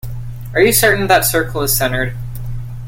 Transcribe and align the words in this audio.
Are 0.55 0.61
you 0.61 0.71
certain 0.73 1.05
that 1.09 1.25
circle 1.25 1.61
is 1.61 1.77
centered? 1.77 2.15